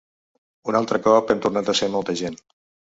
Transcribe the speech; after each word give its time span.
Un 0.73 0.79
altre 0.81 1.01
cop 1.09 1.35
hem 1.35 1.45
tornat 1.47 1.71
a 1.75 1.79
ser 1.83 1.95
molta 1.99 2.19
gent. 2.25 2.45